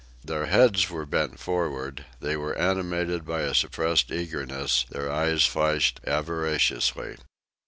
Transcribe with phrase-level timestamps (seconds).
[0.25, 5.99] Their heads were bent forward, they were animated by a suppressed eagerness, their eyes flashed
[6.05, 7.17] avariciously.